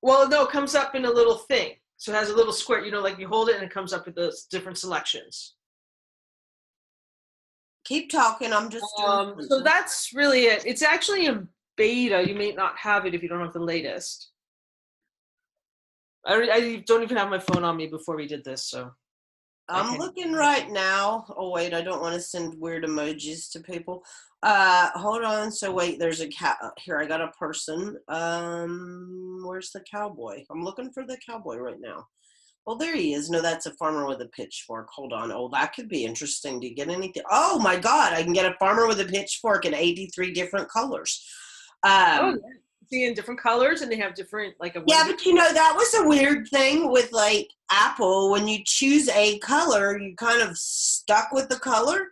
[0.00, 1.74] Well, no, it comes up in a little thing.
[1.98, 3.92] So it has a little square, you know, like you hold it and it comes
[3.92, 5.54] up with those different selections.
[7.84, 8.52] Keep talking.
[8.52, 10.64] I'm just um, so that's really it.
[10.66, 12.26] It's actually in beta.
[12.26, 14.30] You may not have it if you don't have the latest.
[16.24, 18.90] I, I don't even have my phone on me before we did this, so.
[19.68, 19.98] I'm Okay.
[19.98, 21.26] looking right now.
[21.36, 24.04] Oh wait, I don't want to send weird emojis to people.
[24.42, 25.50] Uh, hold on.
[25.50, 26.98] So wait, there's a cat here.
[26.98, 27.96] I got a person.
[28.08, 30.44] Um, where's the cowboy?
[30.50, 32.06] I'm looking for the cowboy right now.
[32.64, 33.30] Well, there he is.
[33.30, 34.88] No, that's a farmer with a pitchfork.
[34.90, 35.32] Hold on.
[35.32, 36.60] Oh, that could be interesting.
[36.60, 37.22] Do you get anything?
[37.30, 41.24] Oh my God, I can get a farmer with a pitchfork in 83 different colors.
[41.86, 42.54] Um, oh, yeah.
[42.90, 45.74] see in different colors, and they have different like a yeah, but you know that
[45.76, 48.30] was a weird thing with like Apple.
[48.30, 52.08] When you choose a color, you kind of stuck with the color.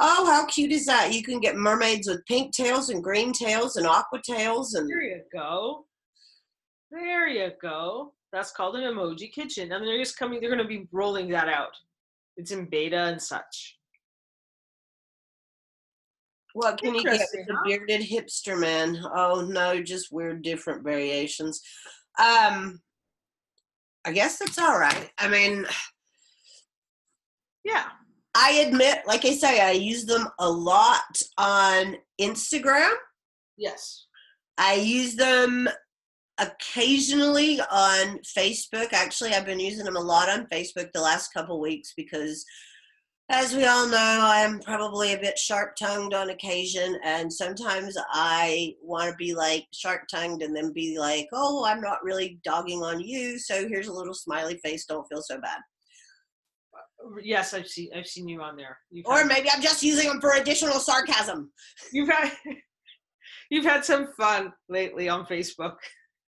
[0.00, 1.12] Oh, how cute is that?
[1.12, 5.02] You can get mermaids with pink tails and green tails and aqua tails and There
[5.02, 5.86] you go.
[6.92, 8.14] There you go.
[8.32, 9.72] That's called an emoji kitchen.
[9.72, 10.40] I mean, they're just coming.
[10.40, 11.72] They're going to be rolling that out.
[12.36, 13.77] It's in beta and such.
[16.54, 19.02] What can you get with a bearded hipster man?
[19.14, 21.60] Oh no, just weird different variations.
[22.18, 22.80] Um
[24.06, 25.10] I guess that's all right.
[25.18, 25.66] I mean,
[27.64, 27.84] Yeah.
[28.34, 32.92] I admit, like I say, I use them a lot on Instagram.
[33.56, 34.06] Yes.
[34.56, 35.68] I use them
[36.38, 38.92] occasionally on Facebook.
[38.92, 42.44] Actually, I've been using them a lot on Facebook the last couple weeks because,
[43.30, 46.98] as we all know, I am probably a bit sharp tongued on occasion.
[47.04, 51.82] And sometimes I want to be like sharp tongued and then be like, oh, I'm
[51.82, 53.38] not really dogging on you.
[53.38, 54.86] So here's a little smiley face.
[54.86, 55.58] Don't feel so bad.
[56.74, 57.90] Uh, yes, I've seen.
[57.94, 58.78] I've seen you on there.
[58.90, 61.52] You've Or maybe I'm just using them for additional sarcasm.
[61.92, 62.32] you've had
[63.50, 65.74] you've had some fun lately on Facebook.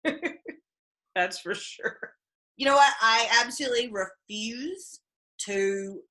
[1.15, 2.13] That's for sure.
[2.57, 2.93] you know what?
[2.99, 5.01] I absolutely refuse
[5.41, 6.01] to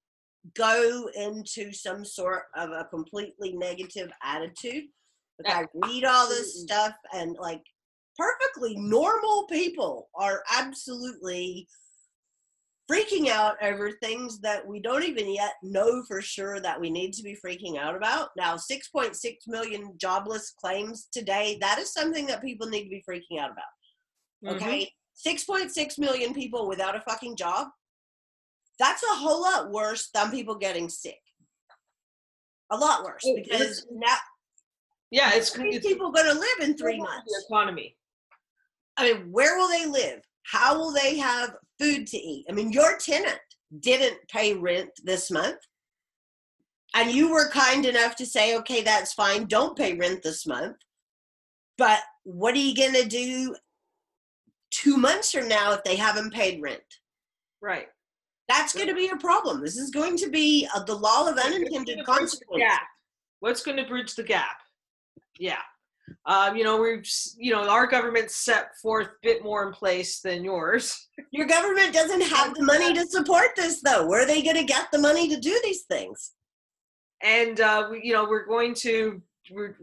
[0.54, 4.84] go into some sort of a completely negative attitude.
[5.38, 7.62] But I read all this stuff and like
[8.16, 11.68] perfectly normal people are absolutely
[12.90, 17.12] freaking out over things that we don't even yet know for sure that we need
[17.12, 18.30] to be freaking out about.
[18.36, 19.14] Now, 6.6
[19.46, 23.64] million jobless claims today, that is something that people need to be freaking out about.
[24.44, 24.56] Mhm.
[24.56, 24.92] Okay.
[25.14, 27.68] 6.6 million people without a fucking job.
[28.78, 31.18] That's a whole lot worse than people getting sick.
[32.70, 34.16] A lot worse because now
[35.10, 37.24] Yeah, it's, how many it's people going to live in three months.
[37.26, 37.96] the economy.
[38.96, 40.20] I mean, where will they live?
[40.44, 42.46] How will they have food to eat?
[42.48, 43.38] I mean, your tenant
[43.80, 45.58] didn't pay rent this month.
[46.94, 49.46] And you were kind enough to say, okay, that's fine.
[49.46, 50.76] Don't pay rent this month.
[51.76, 53.54] But what are you going to do
[54.70, 56.80] two months from now if they haven't paid rent?
[57.60, 57.86] Right.
[58.48, 59.60] That's going to be a problem.
[59.60, 62.78] This is going to be uh, the law of unintended consequences.
[63.40, 64.56] What's going to bridge the gap?
[65.38, 65.60] Yeah.
[66.24, 67.06] Um, you know, we've,
[67.36, 71.08] you know, our government set forth a bit more in place than yours.
[71.30, 74.06] Your government doesn't have the money to support this, though.
[74.06, 76.32] Where are they going to get the money to do these things?
[77.22, 79.76] And, uh, we, you know, we're going to, we're,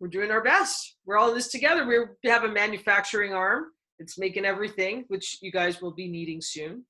[0.00, 0.96] we're doing our best.
[1.04, 1.86] We're all in this together.
[1.86, 3.66] We have a manufacturing arm.
[3.98, 6.84] It's making everything, which you guys will be needing soon.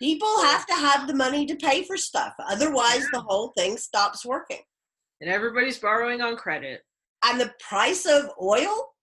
[0.00, 2.32] People have to have the money to pay for stuff.
[2.48, 4.62] Otherwise, the whole thing stops working.
[5.20, 6.82] And everybody's borrowing on credit.
[7.24, 8.94] And the price of oil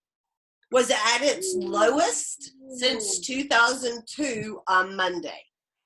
[0.72, 5.40] was at its lowest since 2002 on Monday.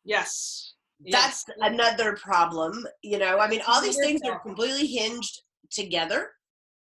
[0.04, 0.74] Yes.
[1.10, 1.56] That's Yes.
[1.60, 2.86] another problem.
[3.02, 6.32] You know, I mean, all these things are completely hinged together.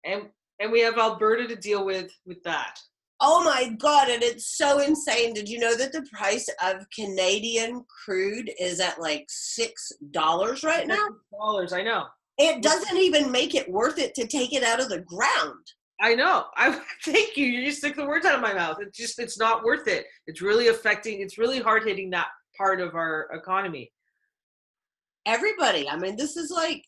[0.04, 2.80] and and we have Alberta to deal with with that.
[3.20, 5.34] Oh my God, and it's so insane.
[5.34, 9.28] Did you know that the price of Canadian crude is at like
[9.60, 11.08] $6 right now?
[11.32, 12.06] Dollars, I know.
[12.38, 15.66] It doesn't even make it worth it to take it out of the ground.
[16.00, 16.46] I know.
[16.58, 17.46] I thank you.
[17.46, 18.78] You just took the words out of my mouth.
[18.80, 20.06] It's just it's not worth it.
[20.28, 21.22] It's really affecting.
[21.22, 22.28] It's really hard hitting that
[22.58, 23.92] part of our economy.
[25.26, 26.84] Everybody, I mean, this is like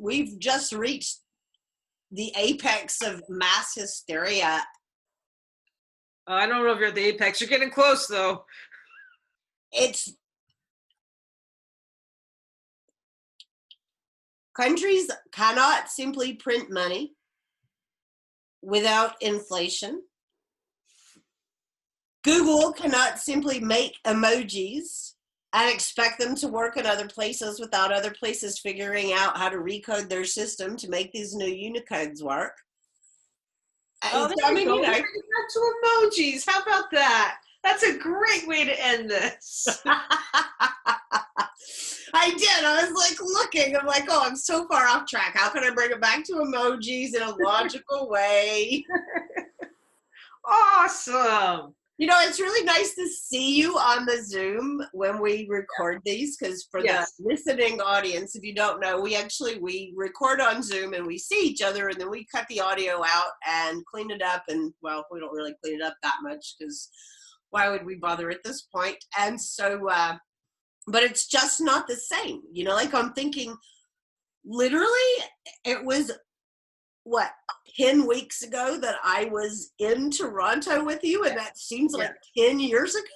[0.00, 1.18] we've just reached
[2.12, 4.62] the apex of mass hysteria.
[6.28, 7.40] Uh, I don't know if you're at the apex.
[7.40, 8.44] You're getting close though.
[9.72, 10.12] It's
[14.56, 17.12] countries cannot simply print money
[18.62, 20.02] without inflation.
[22.24, 25.12] Google cannot simply make emojis
[25.52, 29.58] and expect them to work in other places without other places figuring out how to
[29.58, 32.56] recode their system to make these new Unicodes work.
[34.04, 36.44] Oh, And there so, I mean, you know, back to emojis.
[36.46, 37.38] How about that?
[37.62, 39.66] That's a great way to end this.
[42.14, 42.64] I did.
[42.64, 43.76] I was like looking.
[43.76, 45.36] I'm like, oh, I'm so far off track.
[45.36, 48.84] How can I bring it back to emojis in a logical way?
[50.44, 51.74] awesome.
[51.98, 56.36] You know, it's really nice to see you on the Zoom when we record these
[56.36, 57.12] because for Yes.
[57.12, 61.16] the listening audience, if you don't know, we actually we record on Zoom and we
[61.16, 64.74] see each other and then we cut the audio out and clean it up and
[64.82, 66.90] well, we don't really clean it up that much because
[67.48, 69.02] why would we bother at this point?
[69.18, 70.18] And so uh
[70.86, 72.42] but it's just not the same.
[72.52, 73.56] You know, like I'm thinking
[74.44, 74.86] literally
[75.64, 76.12] it was
[77.04, 77.30] what
[77.78, 82.58] 10 weeks ago that I was in Toronto with you, and that seems like 10
[82.60, 83.06] years ago.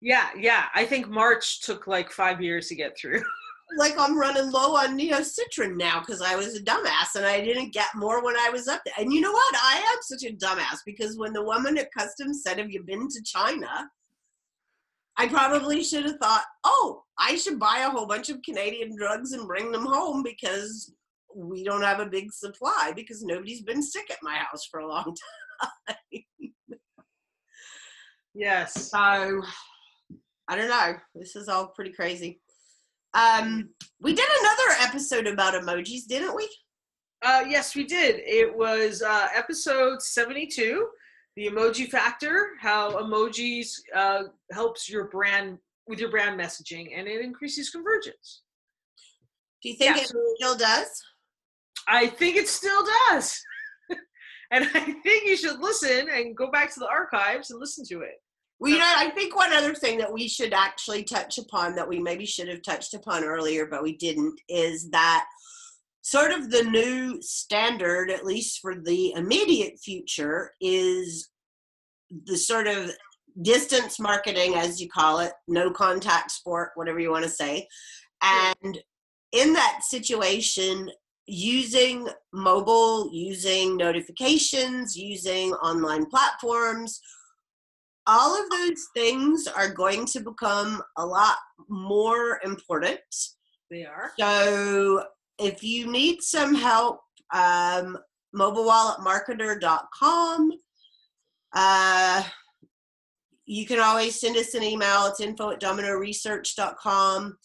[0.00, 0.66] Yeah, yeah.
[0.74, 3.22] I think March took like five years to get through.
[3.76, 7.72] Like I'm running low on NeoCitran now because I was a dumbass and I didn't
[7.72, 8.94] get more when I was up there.
[8.96, 9.56] And you know what?
[9.56, 13.08] I am such a dumbass because when the woman at customs said, Have you been
[13.08, 13.90] to China?
[15.16, 19.32] I probably should have thought, Oh, I should buy a whole bunch of Canadian drugs
[19.32, 20.92] and bring them home because
[21.34, 24.88] we don't have a big supply because nobody's been sick at my house for a
[24.88, 25.14] long
[25.90, 26.22] time.
[28.34, 28.90] yes.
[28.90, 28.98] So
[30.48, 30.94] I don't know.
[31.14, 32.40] This is all pretty crazy.
[33.14, 33.70] Um,
[34.00, 36.48] we did another episode about emojis, didn't we?
[37.22, 38.20] Uh, yes, we did.
[38.24, 40.86] It was uh, episode 72,
[41.34, 45.58] the emoji factor, how emojis uh, helps your brand
[45.88, 48.42] with your brand messaging and it increases convergence.
[49.62, 51.02] Do you think Yeah, it still does?
[51.88, 53.40] I think it still does.
[54.50, 58.00] and I think you should listen and go back to the archives and listen to
[58.00, 58.14] it.
[58.58, 61.88] Well, you know, I think one other thing that we should actually touch upon that
[61.88, 65.26] we maybe should have touched upon earlier, but we didn't, is that
[66.00, 71.28] sort of the new standard, at least for the immediate future, is
[72.24, 72.92] the sort of
[73.42, 77.68] distance marketing, as you call it, no contact sport, whatever you want to say.
[78.22, 78.78] And
[79.32, 80.90] in that situation,
[81.26, 87.00] using mobile, using notifications, using online platforms,
[88.06, 91.36] all of those things are going to become a lot
[91.68, 93.00] more important.
[93.70, 94.12] They are.
[94.18, 95.02] So
[95.38, 97.00] if you need some help,
[97.34, 97.98] um,
[98.34, 100.52] mobilewalletmarketer.com.
[101.54, 102.22] Uh,
[103.46, 105.06] you can always send us an email.
[105.06, 107.36] It's info at dominoresearch.com.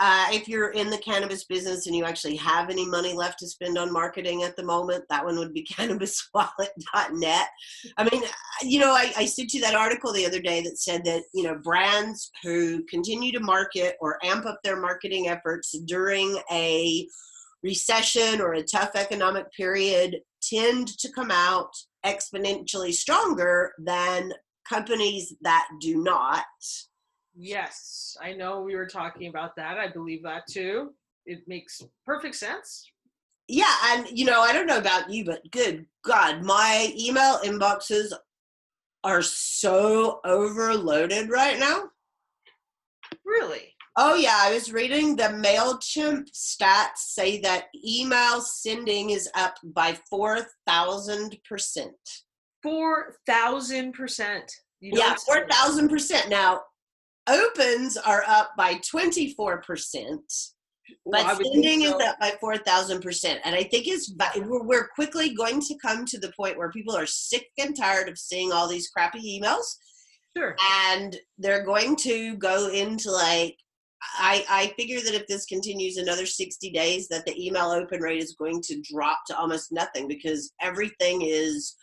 [0.00, 3.46] Uh, if you're in the cannabis business and you actually have any money left to
[3.46, 7.48] spend on marketing at the moment, that one would be cannabiswallet.net.
[7.96, 8.22] I mean,
[8.62, 11.44] you know, I, I sent you that article the other day that said that, you
[11.44, 17.06] know, brands who continue to market or amp up their marketing efforts during a
[17.62, 21.70] recession or a tough economic period tend to come out
[22.04, 24.32] exponentially stronger than
[24.68, 26.44] companies that do not.
[27.34, 29.78] Yes, I know we were talking about that.
[29.78, 30.92] I believe that too.
[31.26, 32.90] It makes perfect sense.
[33.48, 38.12] Yeah, and you know, I don't know about you, but good God, my email inboxes
[39.02, 41.90] are so overloaded right now.
[43.24, 43.74] Really?
[43.96, 49.96] Oh, yeah, I was reading the MailChimp stats say that email sending is up by
[50.12, 51.38] 4,000%.
[52.66, 54.40] 4,000%.
[54.80, 56.28] You know, Yeah, 4,000%.
[56.28, 56.62] Now,
[57.28, 60.18] opens are up by 24%.
[61.06, 63.38] Well, but think sending is up by 4,000%.
[63.44, 66.94] And I think it's we're we're quickly going to come to the point where people
[66.94, 69.76] are sick and tired of seeing all these crappy emails
[70.36, 70.56] Sure.
[70.88, 73.56] and they're going to go into like
[74.18, 78.20] I, I figure that if this continues another 60 days that the email open rate
[78.20, 81.74] is going to drop to almost nothing because everything is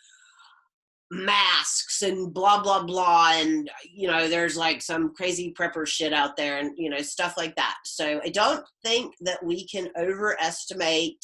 [1.12, 6.38] masks and blah blah blah and you know there's like some crazy prepper shit out
[6.38, 7.76] there and you know stuff like that.
[7.84, 11.22] So i don't think that we can overestimate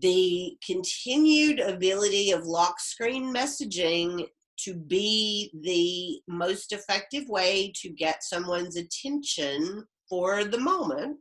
[0.00, 4.26] the continued ability of lock screen messaging
[4.58, 11.18] to be the most effective way to get someone's attention for the moment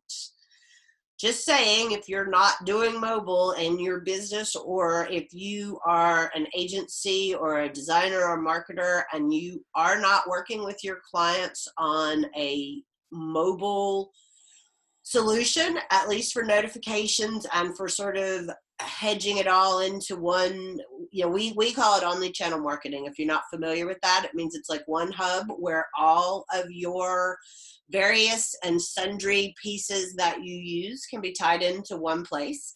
[1.18, 6.46] just saying if you're not doing mobile in your business or if you are an
[6.56, 12.26] agency or a designer or marketer and you are not working with your clients on
[12.36, 14.12] a mobile
[15.04, 18.50] solution at least for notifications and for sort of
[18.80, 20.78] hedging it all into one
[21.10, 24.36] you know we we call it omnichannel marketing if you're not familiar with that it
[24.36, 27.38] means it's like one hub where all of your
[27.90, 32.76] various and sundry pieces that you use can be tied into one place.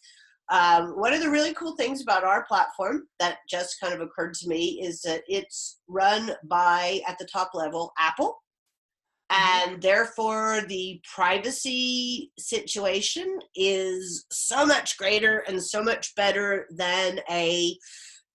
[0.50, 4.34] Um, one of the really cool things about our platform that just kind of occurred
[4.36, 8.36] to me is that it's run by, at the top level, Apple.
[9.32, 17.78] And therefore, the privacy situation is so much greater and so much better than a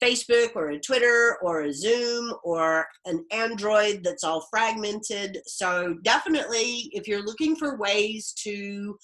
[0.02, 5.40] Facebook or a Twitter or a Zoom or an Android that's all fragmented.
[5.46, 8.96] So, definitely, if you're looking for ways to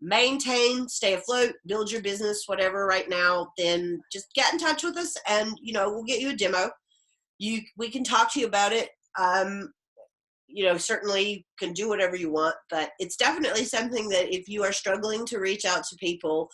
[0.00, 4.96] maintain, stay afloat, build your business, whatever right now, then just get in touch with
[4.96, 6.70] us and, you know, we'll get you a demo.
[7.38, 8.90] You, we can talk to you about it.
[9.18, 9.72] Um,
[10.48, 14.62] you know, certainly can do whatever you want, but it's definitely something that if you
[14.62, 16.48] are struggling to reach out to people,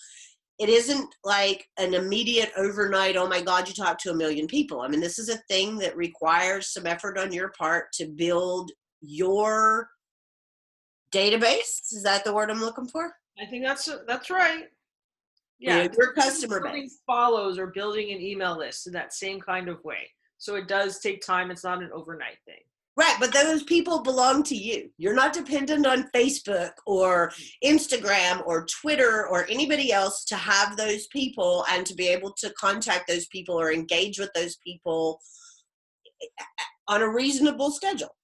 [0.58, 4.80] it isn't like an immediate overnight, oh my God, you talk to a million people.
[4.80, 8.70] I mean, this is a thing that requires some effort on your part to build
[9.00, 9.88] your
[11.12, 11.92] database.
[11.92, 13.12] Is that the word I'm looking for?
[13.40, 14.64] I think that's that's right.
[15.58, 16.98] Yeah, your customer base.
[17.06, 20.10] follows or building an email list in that same kind of way.
[20.38, 21.50] So it does take time.
[21.50, 22.56] It's not an overnight thing.
[22.94, 24.90] Right, but those people belong to you.
[24.98, 27.32] You're not dependent on Facebook or
[27.64, 32.50] Instagram or Twitter or anybody else to have those people and to be able to
[32.50, 35.20] contact those people or engage with those people
[36.22, 36.44] eh,
[36.86, 38.14] on a reasonable schedule.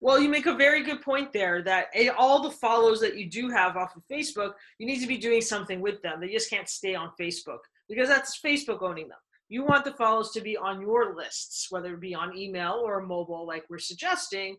[0.00, 3.48] Well, you make a very good point there that all the follows that you do
[3.48, 6.20] have off of Facebook, you need to be doing something with them.
[6.20, 7.58] They just can't stay on Facebook
[7.88, 9.18] because that's Facebook owning them
[9.52, 13.02] you want the follows to be on your lists, whether it be on email or
[13.02, 14.56] mobile, like we're suggesting,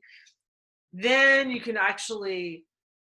[0.94, 2.64] then you can actually,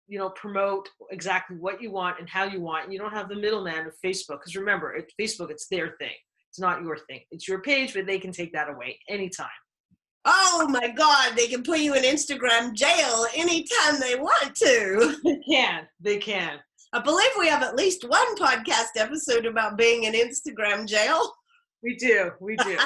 [0.07, 2.85] you know, promote exactly what you want and how you want.
[2.85, 4.39] And you don't have the middleman of Facebook.
[4.39, 6.15] Because remember, Facebook, it's their thing.
[6.49, 7.23] It's not your thing.
[7.33, 9.49] It's your page, but they can take that away anytime.
[10.25, 15.17] Oh my God, they can put you in Instagram jail anytime they want to.
[15.25, 15.89] They can.
[16.01, 16.61] They can.
[16.93, 21.33] I believe we have at least one podcast episode about being in Instagram jail.
[21.85, 22.31] We do.
[22.41, 22.79] We do.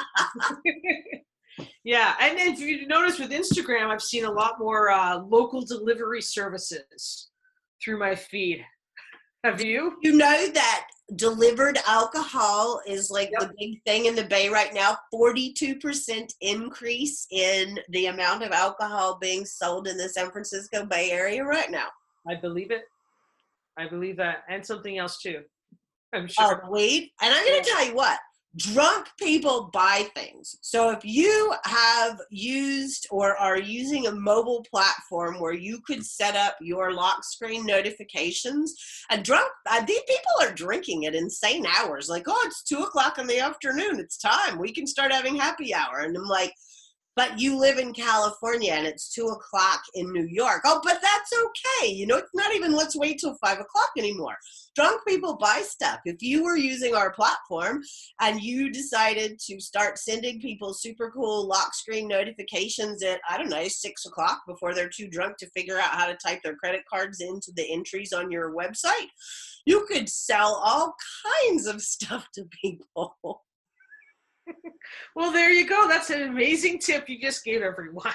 [1.84, 2.14] yeah.
[2.20, 7.28] And if you notice with Instagram, I've seen a lot more uh, local delivery services
[7.82, 8.64] through my feed.
[9.44, 9.96] Have you?
[10.02, 13.48] You know that delivered alcohol is like yep.
[13.48, 14.98] the big thing in the Bay right now.
[15.14, 21.44] 42% increase in the amount of alcohol being sold in the San Francisco Bay Area
[21.44, 21.86] right now.
[22.28, 22.82] I believe it.
[23.78, 24.42] I believe that.
[24.50, 25.42] And something else too.
[26.12, 26.62] I'm sure.
[26.64, 27.12] Oh, weed.
[27.22, 28.18] And I'm going to tell you what,
[28.56, 30.56] drunk people buy things.
[30.62, 36.34] So if you have used or are using a mobile platform where you could set
[36.34, 38.74] up your lock screen notifications,
[39.10, 42.08] and drunk, uh, these people are drinking at insane hours.
[42.08, 44.00] Like, oh, it's two o'clock in the afternoon.
[44.00, 44.58] It's time.
[44.58, 46.00] We can start having happy hour.
[46.00, 46.54] And I'm like,
[47.18, 50.60] but you live in California and it's two o'clock in New York.
[50.64, 51.90] Oh, but that's okay.
[51.90, 54.36] You know, it's not even let's wait till five o'clock anymore.
[54.76, 55.98] Drunk people buy stuff.
[56.04, 57.82] If you were using our platform
[58.20, 63.50] and you decided to start sending people super cool lock screen notifications at, I don't
[63.50, 66.82] know, six o'clock before they're too drunk to figure out how to type their credit
[66.88, 69.08] cards into the entries on your website,
[69.66, 70.94] you could sell all
[71.48, 73.42] kinds of stuff to people.
[75.16, 75.88] Well, there you go.
[75.88, 78.12] That's an amazing tip you just gave everyone.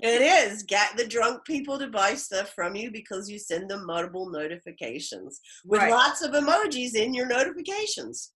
[0.00, 0.62] it is.
[0.62, 5.40] Get the drunk people to buy stuff from you because you send them multiple notifications
[5.64, 5.90] with right.
[5.90, 8.32] lots of emojis in your notifications.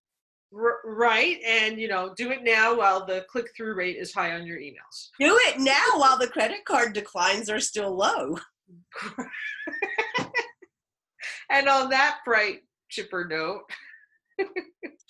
[0.54, 1.38] R- right.
[1.46, 4.58] And, you know, do it now while the click through rate is high on your
[4.58, 5.10] emails.
[5.18, 8.38] Do it now while the credit card declines are still low.
[11.50, 13.62] and on that bright, chipper note,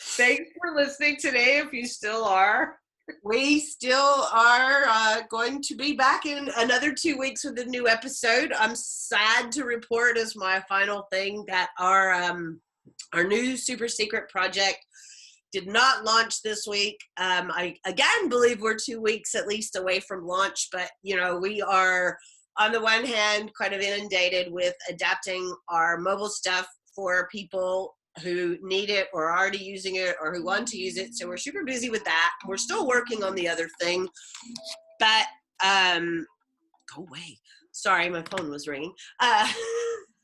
[0.00, 2.78] Thanks for listening today, if you still are.
[3.24, 7.88] We still are uh, going to be back in another two weeks with a new
[7.88, 8.52] episode.
[8.52, 12.60] I'm sad to report as my final thing that our um,
[13.14, 14.78] our new super secret project
[15.52, 16.98] did not launch this week.
[17.16, 21.38] Um, I again believe we're two weeks at least away from launch, but you know
[21.38, 22.18] we are
[22.58, 28.56] on the one hand kind of inundated with adapting our mobile stuff for people who
[28.62, 31.14] need it or are already using it or who want to use it.
[31.14, 32.32] So we're super busy with that.
[32.46, 34.08] We're still working on the other thing,
[34.98, 35.26] but
[35.64, 36.26] um,
[36.94, 37.38] go away.
[37.72, 38.92] Sorry, my phone was ringing.
[39.20, 39.48] Uh,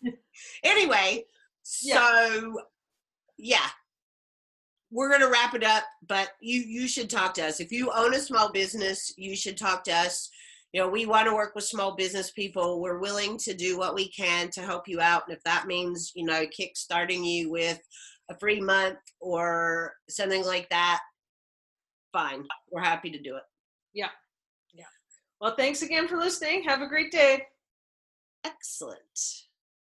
[0.65, 1.25] anyway,
[1.83, 2.29] yeah.
[2.29, 2.61] so
[3.39, 3.69] yeah,
[4.91, 5.85] we're gonna wrap it up.
[6.07, 9.13] But you you should talk to us if you own a small business.
[9.17, 10.31] You should talk to us
[10.75, 12.83] you know, we want to work with small business people.
[12.83, 15.23] We're willing to do what we can to help you out.
[15.29, 17.79] And if that means, you know, kickstarting you with
[18.29, 20.99] a free month or something like that,
[22.13, 22.43] fine.
[22.73, 23.45] We're happy to do it.
[23.93, 24.09] Yeah.
[24.73, 24.87] Yeah.
[25.41, 26.65] Well, thanks again for listening.
[26.65, 27.47] Have a great day.
[28.43, 28.99] Excellent.